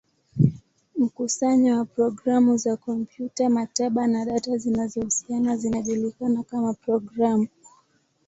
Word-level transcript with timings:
Mkusanyo 0.97 1.77
wa 1.77 1.85
programu 1.85 2.57
za 2.57 2.77
kompyuta, 2.77 3.49
maktaba, 3.49 4.07
na 4.07 4.25
data 4.25 4.57
zinazohusiana 4.57 5.57
zinajulikana 5.57 6.43
kama 6.43 6.73
programu. 6.73 7.47